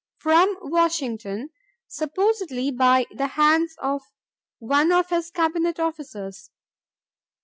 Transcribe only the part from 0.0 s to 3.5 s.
.from Washington, supposedly by the